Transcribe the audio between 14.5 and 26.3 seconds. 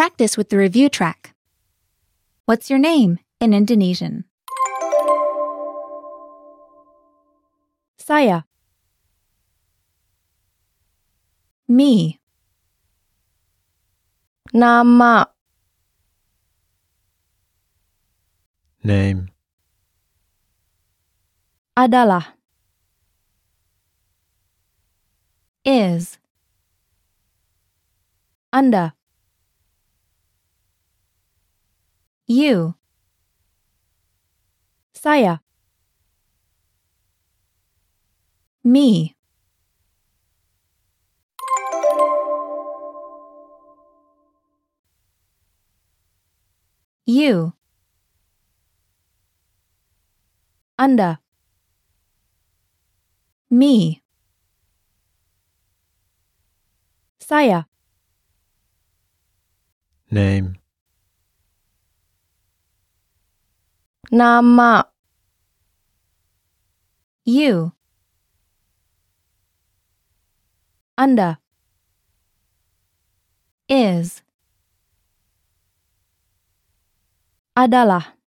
nama, name, adalah, is,